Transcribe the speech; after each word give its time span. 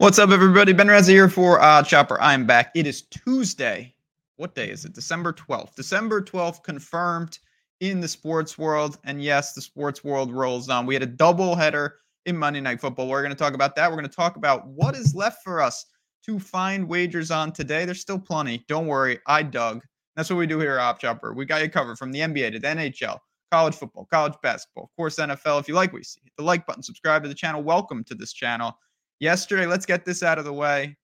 What's 0.00 0.18
up, 0.18 0.30
everybody? 0.30 0.72
Ben 0.72 0.88
Reza 0.88 1.12
here 1.12 1.28
for 1.28 1.60
uh, 1.60 1.82
Chopper. 1.82 2.18
I'm 2.22 2.46
back. 2.46 2.70
It 2.74 2.86
is 2.86 3.02
Tuesday. 3.02 3.94
What 4.36 4.54
day 4.54 4.70
is 4.70 4.86
it? 4.86 4.94
December 4.94 5.30
12th. 5.30 5.74
December 5.74 6.22
12th 6.22 6.62
confirmed 6.62 7.38
in 7.80 8.00
the 8.00 8.08
sports 8.08 8.56
world. 8.56 8.96
And 9.04 9.22
yes, 9.22 9.52
the 9.52 9.60
sports 9.60 10.02
world 10.02 10.32
rolls 10.32 10.70
on. 10.70 10.86
We 10.86 10.94
had 10.94 11.02
a 11.02 11.06
double 11.06 11.54
header 11.54 11.96
in 12.24 12.34
Monday 12.34 12.62
Night 12.62 12.80
Football. 12.80 13.08
We're 13.08 13.20
going 13.20 13.34
to 13.34 13.38
talk 13.38 13.52
about 13.52 13.76
that. 13.76 13.90
We're 13.90 13.98
going 13.98 14.08
to 14.08 14.16
talk 14.16 14.36
about 14.36 14.66
what 14.68 14.96
is 14.96 15.14
left 15.14 15.44
for 15.44 15.60
us 15.60 15.84
to 16.24 16.38
find 16.38 16.88
wagers 16.88 17.30
on 17.30 17.52
today. 17.52 17.84
There's 17.84 18.00
still 18.00 18.18
plenty. 18.18 18.64
Don't 18.68 18.86
worry. 18.86 19.18
I 19.26 19.42
dug. 19.42 19.82
That's 20.16 20.30
what 20.30 20.36
we 20.36 20.46
do 20.46 20.58
here 20.58 20.78
at 20.78 20.98
OddsShopper. 20.98 21.36
We 21.36 21.44
got 21.44 21.60
you 21.60 21.68
covered 21.68 21.98
from 21.98 22.10
the 22.10 22.20
NBA 22.20 22.52
to 22.52 22.58
the 22.58 22.68
NHL, 22.68 23.18
college 23.52 23.74
football, 23.74 24.06
college 24.10 24.32
basketball, 24.42 24.84
of 24.84 24.96
course, 24.96 25.16
NFL. 25.16 25.60
If 25.60 25.68
you 25.68 25.74
like 25.74 25.92
what 25.92 25.98
you 25.98 26.04
see, 26.04 26.22
hit 26.24 26.32
the 26.38 26.42
like 26.42 26.64
button, 26.64 26.82
subscribe 26.82 27.22
to 27.24 27.28
the 27.28 27.34
channel. 27.34 27.62
Welcome 27.62 28.02
to 28.04 28.14
this 28.14 28.32
channel 28.32 28.78
yesterday, 29.20 29.66
let's 29.66 29.86
get 29.86 30.04
this 30.04 30.22
out 30.22 30.38
of 30.38 30.44
the 30.44 30.52
way. 30.52 30.96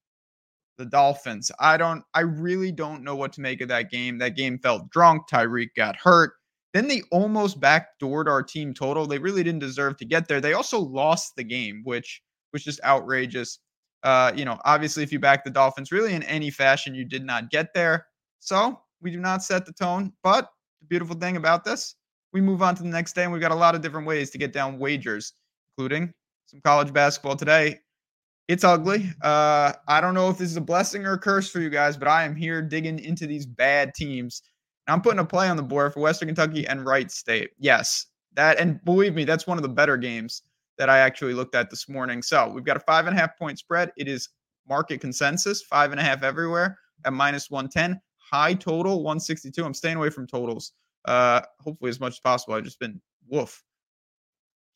The 0.78 0.86
Dolphins. 0.86 1.50
I 1.60 1.76
don't, 1.76 2.02
I 2.12 2.20
really 2.20 2.72
don't 2.72 3.02
know 3.02 3.16
what 3.16 3.32
to 3.34 3.40
make 3.40 3.60
of 3.60 3.68
that 3.68 3.90
game. 3.90 4.18
That 4.18 4.36
game 4.36 4.58
felt 4.58 4.90
drunk. 4.90 5.22
Tyreek 5.30 5.68
got 5.76 5.96
hurt. 5.96 6.32
Then 6.74 6.88
they 6.88 7.02
almost 7.10 7.60
backdoored 7.60 8.26
our 8.26 8.42
team 8.42 8.74
total. 8.74 9.06
They 9.06 9.18
really 9.18 9.42
didn't 9.42 9.60
deserve 9.60 9.96
to 9.98 10.04
get 10.04 10.28
there. 10.28 10.40
They 10.40 10.52
also 10.52 10.78
lost 10.78 11.34
the 11.36 11.44
game, 11.44 11.80
which 11.84 12.20
was 12.52 12.62
just 12.62 12.80
outrageous. 12.84 13.60
Uh, 14.02 14.32
you 14.36 14.44
know, 14.44 14.58
obviously, 14.66 15.02
if 15.02 15.10
you 15.10 15.18
back 15.18 15.44
the 15.44 15.50
Dolphins 15.50 15.92
really 15.92 16.12
in 16.12 16.22
any 16.24 16.50
fashion, 16.50 16.94
you 16.94 17.04
did 17.04 17.24
not 17.24 17.50
get 17.50 17.72
there. 17.72 18.06
So 18.40 18.78
we 19.00 19.10
do 19.10 19.18
not 19.18 19.42
set 19.42 19.64
the 19.64 19.72
tone. 19.72 20.12
But 20.22 20.50
the 20.82 20.86
beautiful 20.86 21.16
thing 21.16 21.36
about 21.36 21.64
this, 21.64 21.94
we 22.34 22.42
move 22.42 22.60
on 22.60 22.74
to 22.74 22.82
the 22.82 22.90
next 22.90 23.14
day, 23.14 23.22
and 23.22 23.32
we've 23.32 23.40
got 23.40 23.52
a 23.52 23.54
lot 23.54 23.74
of 23.74 23.80
different 23.80 24.06
ways 24.06 24.28
to 24.30 24.38
get 24.38 24.52
down 24.52 24.78
wagers, 24.78 25.32
including 25.70 26.12
some 26.44 26.60
college 26.60 26.92
basketball 26.92 27.36
today 27.36 27.80
it's 28.48 28.64
ugly. 28.64 29.10
Uh, 29.22 29.72
I 29.88 30.00
don't 30.00 30.14
know 30.14 30.28
if 30.28 30.38
this 30.38 30.50
is 30.50 30.56
a 30.56 30.60
blessing 30.60 31.04
or 31.04 31.14
a 31.14 31.18
curse 31.18 31.50
for 31.50 31.60
you 31.60 31.70
guys, 31.70 31.96
but 31.96 32.08
I 32.08 32.24
am 32.24 32.36
here 32.36 32.62
digging 32.62 32.98
into 32.98 33.26
these 33.26 33.46
bad 33.46 33.94
teams. 33.94 34.42
I'm 34.86 35.02
putting 35.02 35.18
a 35.18 35.24
play 35.24 35.48
on 35.48 35.56
the 35.56 35.62
board 35.62 35.92
for 35.92 36.00
Western 36.00 36.28
Kentucky 36.28 36.66
and 36.66 36.84
Wright 36.86 37.10
State. 37.10 37.50
Yes, 37.58 38.06
that, 38.34 38.60
and 38.60 38.82
believe 38.84 39.14
me, 39.14 39.24
that's 39.24 39.46
one 39.46 39.58
of 39.58 39.62
the 39.62 39.68
better 39.68 39.96
games 39.96 40.42
that 40.78 40.88
I 40.88 40.98
actually 40.98 41.34
looked 41.34 41.54
at 41.54 41.70
this 41.70 41.88
morning. 41.88 42.22
So 42.22 42.48
we've 42.48 42.64
got 42.64 42.76
a 42.76 42.80
five 42.80 43.06
and 43.06 43.16
a 43.16 43.20
half 43.20 43.36
point 43.36 43.58
spread. 43.58 43.90
It 43.96 44.06
is 44.06 44.28
market 44.68 45.00
consensus, 45.00 45.62
five 45.62 45.90
and 45.90 46.00
a 46.00 46.04
half 46.04 46.22
everywhere 46.22 46.78
at 47.04 47.12
minus 47.12 47.50
110. 47.50 48.00
High 48.18 48.54
total, 48.54 49.02
162. 49.02 49.64
I'm 49.64 49.74
staying 49.74 49.96
away 49.96 50.10
from 50.10 50.26
totals, 50.26 50.72
uh, 51.06 51.40
hopefully 51.60 51.88
as 51.88 52.00
much 52.00 52.14
as 52.14 52.20
possible. 52.20 52.54
I've 52.54 52.64
just 52.64 52.78
been 52.78 53.00
woof. 53.28 53.62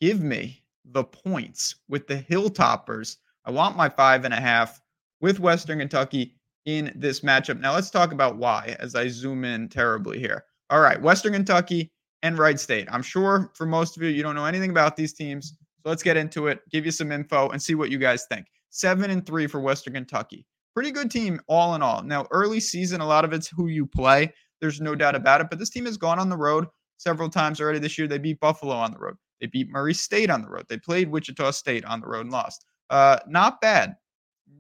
Give 0.00 0.20
me 0.20 0.64
the 0.84 1.05
points 1.05 1.77
with 1.89 2.06
the 2.06 2.17
Hilltoppers 2.17 3.17
I 3.44 3.50
want 3.50 3.77
my 3.77 3.88
five 3.88 4.24
and 4.24 4.34
a 4.34 4.41
half 4.41 4.80
with 5.20 5.41
Western 5.41 5.78
Kentucky 5.78 6.34
in 6.66 6.92
this 6.94 7.20
matchup. 7.20 7.60
Now 7.60 7.74
let's 7.74 7.91
talk 7.91 8.12
about 8.12 8.36
why 8.36 8.77
as 8.80 8.94
I 8.94 9.08
zoom 9.08 9.44
in 9.44 9.69
terribly 9.69 10.19
here. 10.19 10.44
All 10.69 10.80
right, 10.80 11.00
Western 11.00 11.33
Kentucky 11.33 11.91
and 12.22 12.38
Wright 12.38 12.61
State. 12.61 12.86
I'm 12.91 13.02
sure 13.02 13.50
for 13.55 13.66
most 13.66 13.96
of 13.96 14.02
you, 14.02 14.11
you 14.11 14.22
don't 14.22 14.34
know 14.34 14.44
anything 14.44 14.70
about 14.70 14.96
these 14.96 15.12
teams. 15.12 15.56
So 15.83 15.88
let's 15.88 16.02
get 16.02 16.16
into 16.16 16.48
it, 16.48 16.61
give 16.70 16.84
you 16.84 16.92
some 16.92 17.11
info, 17.11 17.48
and 17.48 17.61
see 17.61 17.74
what 17.74 17.91
you 17.91 17.98
guys 17.98 18.27
think. 18.27 18.46
Seven 18.68 19.11
and 19.11 19.24
three 19.24 19.46
for 19.46 19.61
Western 19.61 19.94
Kentucky. 19.94 20.46
Pretty 20.74 20.91
good 20.91 21.11
team, 21.11 21.41
all 21.48 21.74
in 21.74 21.83
all. 21.83 22.02
Now, 22.02 22.27
early 22.30 22.61
season, 22.61 23.00
a 23.00 23.06
lot 23.06 23.24
of 23.24 23.33
it's 23.33 23.48
who 23.48 23.66
you 23.68 23.86
play. 23.86 24.33
There's 24.61 24.80
no 24.80 24.94
doubt 24.94 25.14
about 25.14 25.41
it. 25.41 25.48
But 25.50 25.58
this 25.58 25.70
team 25.70 25.86
has 25.86 25.96
gone 25.96 26.18
on 26.18 26.28
the 26.28 26.36
road 26.36 26.66
several 26.98 27.30
times 27.30 27.61
already 27.61 27.78
this 27.78 27.98
year. 27.98 28.06
They 28.06 28.18
beat 28.18 28.38
Buffalo 28.38 28.74
on 28.74 28.92
the 28.92 28.98
road. 28.98 29.16
They 29.41 29.46
beat 29.46 29.70
Murray 29.70 29.94
State 29.94 30.30
on 30.30 30.42
the 30.42 30.50
road. 30.50 30.66
They 30.68 30.77
played 30.77 31.11
Wichita 31.11 31.50
State 31.52 31.84
on 31.86 32.00
the 32.00 32.06
road 32.06 32.27
and 32.27 32.30
lost. 32.30 32.64
Uh, 32.91 33.19
not 33.27 33.60
bad. 33.60 33.96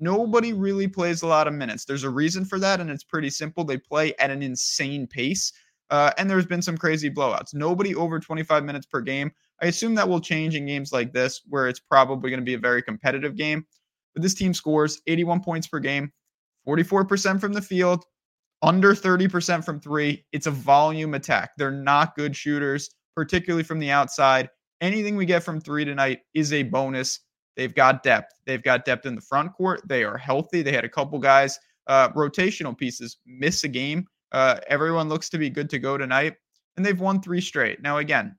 Nobody 0.00 0.54
really 0.54 0.88
plays 0.88 1.22
a 1.22 1.26
lot 1.26 1.46
of 1.46 1.52
minutes. 1.52 1.84
There's 1.84 2.04
a 2.04 2.10
reason 2.10 2.44
for 2.44 2.58
that, 2.58 2.80
and 2.80 2.90
it's 2.90 3.04
pretty 3.04 3.28
simple. 3.28 3.64
They 3.64 3.76
play 3.76 4.14
at 4.18 4.30
an 4.30 4.42
insane 4.42 5.06
pace, 5.06 5.52
uh, 5.90 6.12
and 6.16 6.30
there's 6.30 6.46
been 6.46 6.62
some 6.62 6.78
crazy 6.78 7.10
blowouts. 7.10 7.52
Nobody 7.52 7.94
over 7.94 8.18
25 8.18 8.64
minutes 8.64 8.86
per 8.86 9.02
game. 9.02 9.30
I 9.60 9.66
assume 9.66 9.94
that 9.96 10.08
will 10.08 10.20
change 10.20 10.54
in 10.54 10.64
games 10.64 10.92
like 10.92 11.12
this, 11.12 11.42
where 11.48 11.68
it's 11.68 11.80
probably 11.80 12.30
going 12.30 12.40
to 12.40 12.44
be 12.44 12.54
a 12.54 12.58
very 12.58 12.82
competitive 12.82 13.36
game. 13.36 13.66
But 14.14 14.22
this 14.22 14.34
team 14.34 14.54
scores 14.54 15.02
81 15.06 15.42
points 15.42 15.66
per 15.66 15.80
game, 15.80 16.10
44% 16.66 17.40
from 17.40 17.52
the 17.52 17.60
field, 17.60 18.04
under 18.62 18.94
30% 18.94 19.64
from 19.64 19.80
three. 19.80 20.24
It's 20.32 20.46
a 20.46 20.50
volume 20.50 21.14
attack. 21.14 21.50
They're 21.58 21.70
not 21.70 22.16
good 22.16 22.34
shooters, 22.34 22.90
particularly 23.14 23.64
from 23.64 23.80
the 23.80 23.90
outside. 23.90 24.48
Anything 24.80 25.16
we 25.16 25.26
get 25.26 25.42
from 25.42 25.60
three 25.60 25.84
tonight 25.84 26.20
is 26.32 26.52
a 26.52 26.62
bonus. 26.62 27.20
They've 27.60 27.74
got 27.74 28.02
depth. 28.02 28.40
They've 28.46 28.62
got 28.62 28.86
depth 28.86 29.04
in 29.04 29.14
the 29.14 29.20
front 29.20 29.52
court. 29.52 29.82
They 29.86 30.02
are 30.02 30.16
healthy. 30.16 30.62
They 30.62 30.72
had 30.72 30.86
a 30.86 30.88
couple 30.88 31.18
guys, 31.18 31.58
uh, 31.88 32.08
rotational 32.12 32.74
pieces, 32.74 33.18
miss 33.26 33.64
a 33.64 33.68
game. 33.68 34.06
Uh, 34.32 34.60
everyone 34.68 35.10
looks 35.10 35.28
to 35.28 35.36
be 35.36 35.50
good 35.50 35.68
to 35.68 35.78
go 35.78 35.98
tonight, 35.98 36.36
and 36.78 36.86
they've 36.86 36.98
won 36.98 37.20
three 37.20 37.42
straight. 37.42 37.82
Now, 37.82 37.98
again, 37.98 38.34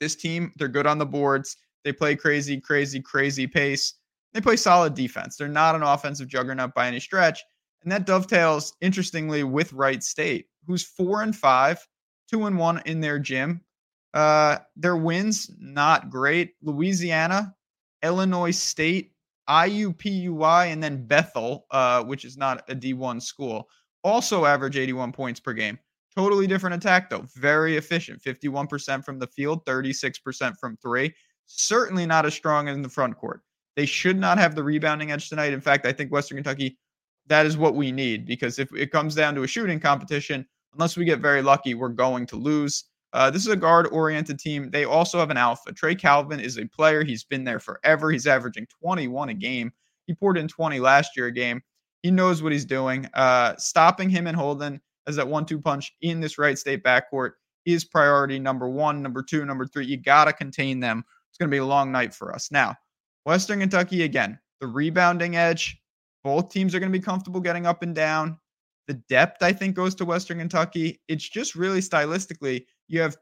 this 0.00 0.16
team, 0.16 0.50
they're 0.56 0.66
good 0.66 0.88
on 0.88 0.98
the 0.98 1.06
boards. 1.06 1.58
They 1.84 1.92
play 1.92 2.16
crazy, 2.16 2.60
crazy, 2.60 3.00
crazy 3.00 3.46
pace. 3.46 3.94
They 4.34 4.40
play 4.40 4.56
solid 4.56 4.94
defense. 4.94 5.36
They're 5.36 5.46
not 5.46 5.76
an 5.76 5.84
offensive 5.84 6.26
juggernaut 6.26 6.74
by 6.74 6.88
any 6.88 6.98
stretch. 6.98 7.44
And 7.84 7.92
that 7.92 8.04
dovetails, 8.04 8.72
interestingly, 8.80 9.44
with 9.44 9.72
Wright 9.72 10.02
State, 10.02 10.46
who's 10.66 10.82
four 10.82 11.22
and 11.22 11.36
five, 11.36 11.86
two 12.28 12.46
and 12.46 12.58
one 12.58 12.82
in 12.84 13.00
their 13.00 13.20
gym. 13.20 13.60
Uh, 14.12 14.56
their 14.74 14.96
wins, 14.96 15.52
not 15.60 16.10
great. 16.10 16.54
Louisiana, 16.62 17.54
Illinois 18.02 18.50
State, 18.50 19.12
IUPUI, 19.48 20.72
and 20.72 20.82
then 20.82 21.06
Bethel, 21.06 21.66
uh, 21.70 22.02
which 22.04 22.24
is 22.24 22.36
not 22.36 22.68
a 22.70 22.74
D1 22.74 23.20
school, 23.22 23.68
also 24.04 24.44
average 24.44 24.76
81 24.76 25.12
points 25.12 25.40
per 25.40 25.52
game. 25.52 25.78
Totally 26.16 26.46
different 26.46 26.74
attack, 26.74 27.08
though. 27.08 27.24
Very 27.36 27.76
efficient. 27.76 28.22
51% 28.22 29.04
from 29.04 29.18
the 29.18 29.28
field, 29.28 29.64
36% 29.64 30.56
from 30.58 30.76
three. 30.78 31.14
Certainly 31.46 32.06
not 32.06 32.26
as 32.26 32.34
strong 32.34 32.68
in 32.68 32.82
the 32.82 32.88
front 32.88 33.16
court. 33.16 33.42
They 33.76 33.86
should 33.86 34.18
not 34.18 34.38
have 34.38 34.54
the 34.54 34.62
rebounding 34.62 35.12
edge 35.12 35.28
tonight. 35.28 35.52
In 35.52 35.60
fact, 35.60 35.86
I 35.86 35.92
think 35.92 36.12
Western 36.12 36.36
Kentucky, 36.36 36.78
that 37.26 37.46
is 37.46 37.56
what 37.56 37.74
we 37.74 37.92
need 37.92 38.26
because 38.26 38.58
if 38.58 38.72
it 38.74 38.90
comes 38.90 39.14
down 39.14 39.34
to 39.36 39.44
a 39.44 39.46
shooting 39.46 39.78
competition, 39.78 40.46
unless 40.74 40.96
we 40.96 41.04
get 41.04 41.20
very 41.20 41.42
lucky, 41.42 41.74
we're 41.74 41.88
going 41.88 42.26
to 42.26 42.36
lose. 42.36 42.84
Uh, 43.12 43.30
this 43.30 43.42
is 43.42 43.52
a 43.52 43.56
guard 43.56 43.88
oriented 43.90 44.38
team. 44.38 44.70
They 44.70 44.84
also 44.84 45.18
have 45.18 45.30
an 45.30 45.36
alpha. 45.36 45.72
Trey 45.72 45.94
Calvin 45.94 46.40
is 46.40 46.58
a 46.58 46.66
player. 46.66 47.02
He's 47.02 47.24
been 47.24 47.44
there 47.44 47.58
forever. 47.58 48.10
He's 48.10 48.26
averaging 48.26 48.66
21 48.82 49.30
a 49.30 49.34
game. 49.34 49.72
He 50.06 50.14
poured 50.14 50.38
in 50.38 50.48
20 50.48 50.80
last 50.80 51.16
year 51.16 51.26
a 51.26 51.32
game. 51.32 51.62
He 52.02 52.10
knows 52.10 52.42
what 52.42 52.52
he's 52.52 52.64
doing. 52.64 53.08
Uh, 53.14 53.56
stopping 53.56 54.08
him 54.08 54.26
and 54.26 54.36
Holden 54.36 54.80
as 55.06 55.16
that 55.16 55.28
one 55.28 55.44
two 55.44 55.60
punch 55.60 55.92
in 56.02 56.20
this 56.20 56.38
Wright 56.38 56.58
State 56.58 56.82
backcourt 56.82 57.32
is 57.66 57.84
priority 57.84 58.38
number 58.38 58.68
one, 58.68 59.02
number 59.02 59.22
two, 59.22 59.44
number 59.44 59.66
three. 59.66 59.86
You 59.86 59.96
got 59.96 60.26
to 60.26 60.32
contain 60.32 60.80
them. 60.80 61.04
It's 61.30 61.38
going 61.38 61.50
to 61.50 61.54
be 61.54 61.58
a 61.58 61.64
long 61.64 61.92
night 61.92 62.14
for 62.14 62.34
us. 62.34 62.50
Now, 62.50 62.74
Western 63.24 63.60
Kentucky, 63.60 64.02
again, 64.02 64.38
the 64.60 64.66
rebounding 64.66 65.36
edge. 65.36 65.80
Both 66.24 66.50
teams 66.50 66.74
are 66.74 66.80
going 66.80 66.92
to 66.92 66.98
be 66.98 67.04
comfortable 67.04 67.40
getting 67.40 67.66
up 67.66 67.82
and 67.82 67.94
down. 67.94 68.38
The 68.88 68.94
depth, 69.08 69.42
I 69.42 69.52
think, 69.52 69.76
goes 69.76 69.94
to 69.96 70.04
Western 70.04 70.38
Kentucky. 70.38 71.00
It's 71.08 71.28
just 71.28 71.54
really 71.54 71.80
stylistically, 71.80 72.66
you 72.90 73.00
have, 73.00 73.16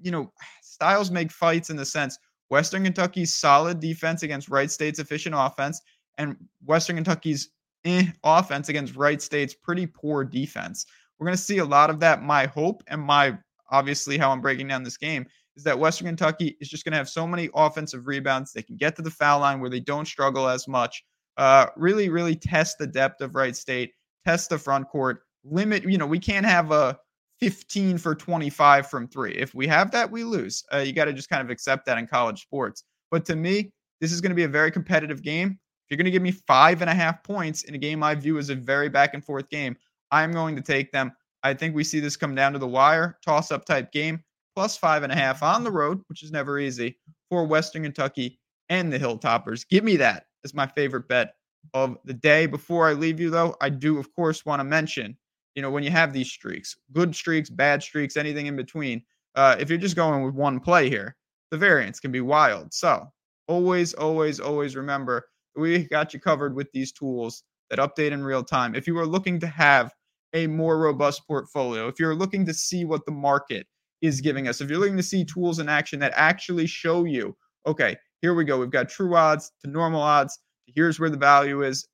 you 0.00 0.10
know, 0.10 0.32
styles 0.62 1.10
make 1.10 1.30
fights 1.30 1.70
in 1.70 1.76
the 1.76 1.84
sense 1.84 2.18
Western 2.48 2.84
Kentucky's 2.84 3.34
solid 3.34 3.80
defense 3.80 4.22
against 4.22 4.48
Wright 4.48 4.70
State's 4.70 4.98
efficient 4.98 5.34
offense, 5.36 5.80
and 6.18 6.36
Western 6.64 6.96
Kentucky's 6.96 7.50
eh, 7.84 8.06
offense 8.24 8.68
against 8.68 8.96
Wright 8.96 9.20
State's 9.20 9.54
pretty 9.54 9.86
poor 9.86 10.24
defense. 10.24 10.86
We're 11.18 11.26
going 11.26 11.36
to 11.36 11.42
see 11.42 11.58
a 11.58 11.64
lot 11.64 11.90
of 11.90 11.98
that. 12.00 12.22
My 12.22 12.46
hope 12.46 12.82
and 12.88 13.00
my 13.00 13.36
obviously 13.70 14.16
how 14.16 14.30
I'm 14.30 14.40
breaking 14.40 14.68
down 14.68 14.84
this 14.84 14.96
game 14.96 15.26
is 15.56 15.64
that 15.64 15.78
Western 15.78 16.06
Kentucky 16.06 16.56
is 16.60 16.68
just 16.68 16.84
going 16.84 16.92
to 16.92 16.98
have 16.98 17.08
so 17.08 17.26
many 17.26 17.48
offensive 17.54 18.06
rebounds. 18.06 18.52
They 18.52 18.62
can 18.62 18.76
get 18.76 18.94
to 18.96 19.02
the 19.02 19.10
foul 19.10 19.40
line 19.40 19.60
where 19.60 19.70
they 19.70 19.80
don't 19.80 20.06
struggle 20.06 20.48
as 20.48 20.68
much. 20.68 21.04
Uh, 21.36 21.66
really, 21.76 22.08
really 22.08 22.36
test 22.36 22.78
the 22.78 22.86
depth 22.86 23.20
of 23.22 23.34
Wright 23.34 23.56
State, 23.56 23.92
test 24.24 24.50
the 24.50 24.58
front 24.58 24.88
court, 24.88 25.22
limit. 25.44 25.82
You 25.84 25.98
know, 25.98 26.06
we 26.06 26.18
can't 26.18 26.46
have 26.46 26.70
a 26.70 26.98
15 27.40 27.98
for 27.98 28.14
25 28.14 28.88
from 28.88 29.08
three. 29.08 29.32
If 29.32 29.54
we 29.54 29.66
have 29.66 29.90
that, 29.90 30.10
we 30.10 30.24
lose. 30.24 30.64
Uh, 30.72 30.78
you 30.78 30.92
got 30.92 31.04
to 31.06 31.12
just 31.12 31.28
kind 31.28 31.42
of 31.42 31.50
accept 31.50 31.86
that 31.86 31.98
in 31.98 32.06
college 32.06 32.42
sports. 32.42 32.84
But 33.10 33.24
to 33.26 33.36
me, 33.36 33.72
this 34.00 34.12
is 34.12 34.20
going 34.20 34.30
to 34.30 34.36
be 34.36 34.44
a 34.44 34.48
very 34.48 34.70
competitive 34.70 35.22
game. 35.22 35.58
If 35.86 35.90
you're 35.90 35.96
going 35.96 36.06
to 36.06 36.10
give 36.10 36.22
me 36.22 36.32
five 36.32 36.80
and 36.80 36.90
a 36.90 36.94
half 36.94 37.22
points 37.22 37.64
in 37.64 37.74
a 37.74 37.78
game 37.78 38.02
I 38.02 38.14
view 38.14 38.38
as 38.38 38.50
a 38.50 38.54
very 38.54 38.88
back 38.88 39.14
and 39.14 39.24
forth 39.24 39.48
game, 39.50 39.76
I'm 40.10 40.32
going 40.32 40.56
to 40.56 40.62
take 40.62 40.90
them. 40.92 41.12
I 41.42 41.54
think 41.54 41.74
we 41.74 41.84
see 41.84 42.00
this 42.00 42.16
come 42.16 42.34
down 42.34 42.52
to 42.54 42.58
the 42.58 42.66
wire, 42.66 43.18
toss 43.24 43.52
up 43.52 43.64
type 43.64 43.92
game, 43.92 44.22
plus 44.56 44.76
five 44.76 45.02
and 45.02 45.12
a 45.12 45.16
half 45.16 45.42
on 45.42 45.62
the 45.62 45.70
road, 45.70 46.00
which 46.08 46.22
is 46.22 46.32
never 46.32 46.58
easy 46.58 46.98
for 47.28 47.44
Western 47.44 47.82
Kentucky 47.84 48.40
and 48.68 48.92
the 48.92 48.98
Hilltoppers. 48.98 49.68
Give 49.68 49.84
me 49.84 49.96
that 49.96 50.24
as 50.44 50.54
my 50.54 50.66
favorite 50.66 51.08
bet 51.08 51.34
of 51.74 51.98
the 52.04 52.14
day. 52.14 52.46
Before 52.46 52.88
I 52.88 52.94
leave 52.94 53.20
you, 53.20 53.30
though, 53.30 53.54
I 53.60 53.68
do, 53.68 53.98
of 53.98 54.12
course, 54.14 54.44
want 54.44 54.60
to 54.60 54.64
mention 54.64 55.16
you 55.56 55.62
know, 55.62 55.70
when 55.70 55.82
you 55.82 55.90
have 55.90 56.12
these 56.12 56.30
streaks, 56.30 56.76
good 56.92 57.16
streaks, 57.16 57.50
bad 57.50 57.82
streaks, 57.82 58.16
anything 58.16 58.46
in 58.46 58.54
between, 58.54 59.02
uh, 59.34 59.56
if 59.58 59.68
you're 59.68 59.78
just 59.78 59.96
going 59.96 60.22
with 60.22 60.34
one 60.34 60.60
play 60.60 60.88
here, 60.88 61.16
the 61.50 61.58
variance 61.58 61.98
can 61.98 62.12
be 62.12 62.20
wild. 62.20 62.72
So 62.72 63.06
always, 63.48 63.94
always, 63.94 64.38
always 64.38 64.76
remember 64.76 65.26
we 65.56 65.84
got 65.84 66.12
you 66.12 66.20
covered 66.20 66.54
with 66.54 66.70
these 66.72 66.92
tools 66.92 67.42
that 67.70 67.78
update 67.78 68.12
in 68.12 68.22
real 68.22 68.44
time. 68.44 68.74
If 68.74 68.86
you 68.86 68.96
are 68.98 69.06
looking 69.06 69.40
to 69.40 69.46
have 69.46 69.92
a 70.34 70.46
more 70.46 70.78
robust 70.78 71.26
portfolio, 71.26 71.88
if 71.88 71.98
you're 71.98 72.14
looking 72.14 72.44
to 72.46 72.54
see 72.54 72.84
what 72.84 73.06
the 73.06 73.12
market 73.12 73.66
is 74.02 74.20
giving 74.20 74.48
us, 74.48 74.60
if 74.60 74.68
you're 74.68 74.78
looking 74.78 74.96
to 74.98 75.02
see 75.02 75.24
tools 75.24 75.58
in 75.58 75.68
action 75.68 75.98
that 76.00 76.12
actually 76.14 76.66
show 76.66 77.04
you, 77.04 77.34
okay, 77.66 77.96
here 78.20 78.34
we 78.34 78.44
go. 78.44 78.58
We've 78.58 78.70
got 78.70 78.88
true 78.88 79.16
odds 79.16 79.52
to 79.64 79.70
normal 79.70 80.02
odds. 80.02 80.38
Here's 80.66 81.00
where 81.00 81.10
the 81.10 81.16
value 81.16 81.62
is. 81.62 81.88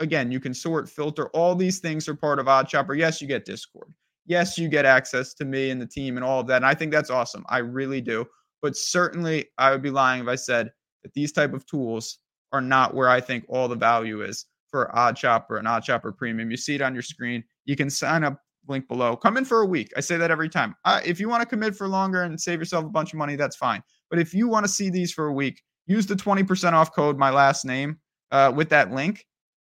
Again, 0.00 0.30
you 0.30 0.40
can 0.40 0.52
sort, 0.52 0.88
filter. 0.88 1.28
All 1.28 1.54
these 1.54 1.78
things 1.78 2.08
are 2.08 2.14
part 2.14 2.38
of 2.38 2.46
OddsShopper. 2.46 2.96
Yes, 2.98 3.20
you 3.20 3.26
get 3.26 3.44
Discord. 3.44 3.92
Yes, 4.26 4.58
you 4.58 4.68
get 4.68 4.84
access 4.84 5.32
to 5.34 5.44
me 5.44 5.70
and 5.70 5.80
the 5.80 5.86
team 5.86 6.16
and 6.16 6.24
all 6.24 6.40
of 6.40 6.46
that. 6.48 6.56
And 6.56 6.66
I 6.66 6.74
think 6.74 6.92
that's 6.92 7.10
awesome. 7.10 7.44
I 7.48 7.58
really 7.58 8.00
do. 8.00 8.26
But 8.60 8.76
certainly, 8.76 9.46
I 9.58 9.70
would 9.70 9.82
be 9.82 9.90
lying 9.90 10.22
if 10.22 10.28
I 10.28 10.34
said 10.34 10.70
that 11.02 11.14
these 11.14 11.32
type 11.32 11.54
of 11.54 11.66
tools 11.66 12.18
are 12.52 12.60
not 12.60 12.94
where 12.94 13.08
I 13.08 13.20
think 13.20 13.44
all 13.48 13.68
the 13.68 13.76
value 13.76 14.22
is 14.22 14.46
for 14.70 14.90
OddsShopper 14.94 15.58
and 15.58 15.66
OddsShopper 15.66 16.16
Premium. 16.16 16.50
You 16.50 16.56
see 16.56 16.74
it 16.74 16.82
on 16.82 16.92
your 16.92 17.02
screen. 17.02 17.44
You 17.64 17.76
can 17.76 17.88
sign 17.88 18.24
up 18.24 18.40
link 18.68 18.88
below. 18.88 19.16
Come 19.16 19.36
in 19.36 19.44
for 19.44 19.62
a 19.62 19.66
week. 19.66 19.92
I 19.96 20.00
say 20.00 20.16
that 20.16 20.30
every 20.30 20.48
time. 20.48 20.74
Uh, 20.84 21.00
if 21.04 21.20
you 21.20 21.28
want 21.28 21.42
to 21.42 21.48
commit 21.48 21.76
for 21.76 21.88
longer 21.88 22.22
and 22.22 22.40
save 22.40 22.58
yourself 22.58 22.84
a 22.84 22.88
bunch 22.88 23.12
of 23.12 23.18
money, 23.18 23.36
that's 23.36 23.56
fine. 23.56 23.82
But 24.10 24.18
if 24.18 24.34
you 24.34 24.48
want 24.48 24.66
to 24.66 24.72
see 24.72 24.90
these 24.90 25.12
for 25.12 25.26
a 25.26 25.32
week, 25.32 25.62
use 25.86 26.06
the 26.06 26.14
20% 26.14 26.72
off 26.72 26.92
code, 26.92 27.16
my 27.16 27.30
last 27.30 27.64
name, 27.64 27.98
uh, 28.32 28.52
with 28.54 28.68
that 28.70 28.92
link 28.92 29.24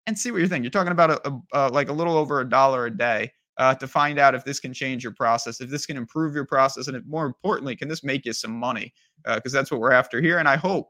and 0.08 0.18
see 0.18 0.32
what 0.32 0.42
you 0.42 0.48
think. 0.48 0.64
You're 0.64 0.72
talking 0.72 0.92
about 0.92 1.12
a, 1.12 1.30
a, 1.30 1.42
a 1.54 1.70
like 1.70 1.90
a 1.90 1.94
little 1.94 2.18
over 2.18 2.40
a 2.42 2.50
dollar 2.50 2.86
a 2.86 2.96
day 2.96 3.32
uh, 3.58 3.76
to 3.76 3.88
find 3.88 4.20
out 4.20 4.36
if 4.36 4.44
this 4.44 4.60
can 4.60 4.74
change 4.74 5.04
your 5.04 5.14
process, 5.14 5.62
if 5.62 5.70
this 5.70 5.86
can 5.86 5.98
improve 5.98 6.34
your 6.34 6.46
process, 6.46 6.88
and 6.88 6.98
if, 6.98 7.06
more 7.06 7.26
importantly, 7.26 7.76
can 7.76 7.88
this 7.88 8.04
make 8.04 8.26
you 8.26 8.34
some 8.34 8.52
money? 8.52 8.94
Because 9.26 9.54
uh, 9.54 9.60
that's 9.60 9.72
what 9.72 9.80
we're 9.80 9.92
after 9.92 10.22
here. 10.22 10.40
And 10.40 10.48
I 10.48 10.56
hope 10.56 10.90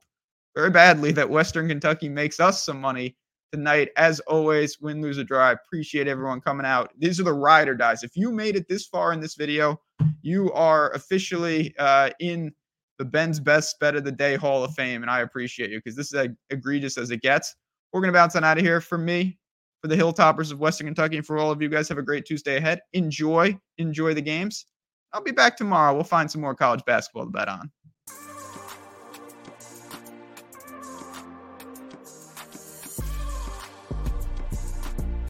very 0.56 0.70
badly 0.70 1.12
that 1.12 1.30
Western 1.30 1.68
Kentucky 1.68 2.10
makes 2.10 2.40
us 2.40 2.64
some 2.64 2.80
money 2.80 3.18
tonight. 3.52 3.90
As 3.98 4.20
always, 4.22 4.80
win, 4.80 5.02
lose, 5.02 5.20
or 5.20 5.24
draw. 5.24 5.50
I 5.50 5.52
appreciate 5.52 6.08
everyone 6.08 6.42
coming 6.42 6.66
out. 6.66 6.92
These 6.98 7.20
are 7.20 7.24
the 7.24 7.34
ride 7.34 7.68
or 7.68 7.76
dies. 7.76 8.04
If 8.04 8.16
you 8.16 8.32
made 8.32 8.56
it 8.56 8.68
this 8.68 8.88
far 8.88 9.14
in 9.14 9.20
this 9.20 9.36
video, 9.36 9.80
you 10.22 10.52
are 10.54 10.92
officially 10.94 11.76
uh, 11.78 12.12
in 12.20 12.52
the 12.98 13.06
Ben's 13.06 13.40
Best 13.40 13.80
Bet 13.80 13.96
of 13.96 14.04
the 14.04 14.12
Day 14.12 14.36
Hall 14.36 14.64
of 14.64 14.74
Fame, 14.74 15.02
and 15.02 15.12
I 15.12 15.22
appreciate 15.22 15.72
you 15.72 15.80
because 15.80 15.96
this 15.96 16.08
is 16.08 16.14
as 16.14 16.28
egregious 16.50 16.98
as 16.98 17.12
it 17.12 17.22
gets. 17.22 17.56
We're 17.94 18.02
going 18.02 18.12
to 18.12 18.18
bounce 18.18 18.36
on 18.36 18.44
out 18.44 18.58
of 18.58 18.64
here. 18.64 18.82
For 18.82 18.98
me, 18.98 19.38
for 19.82 19.88
the 19.88 19.96
Hilltoppers 19.96 20.52
of 20.52 20.60
Western 20.60 20.88
Kentucky, 20.88 21.18
and 21.18 21.26
for 21.26 21.38
all 21.38 21.52
of 21.52 21.62
you 21.62 21.70
guys, 21.70 21.88
have 21.90 22.00
a 22.00 22.04
great 22.04 22.26
Tuesday 22.26 22.58
ahead. 22.58 22.82
Enjoy, 22.94 23.58
enjoy 23.78 24.14
the 24.14 24.22
games. 24.22 24.66
I'll 25.14 25.24
be 25.24 25.32
back 25.32 25.56
tomorrow. 25.56 25.94
We'll 25.94 26.04
find 26.04 26.30
some 26.30 26.42
more 26.42 26.56
college 26.56 26.84
basketball 26.86 27.26
to 27.26 27.32
bet 27.32 27.48
on. 27.48 27.72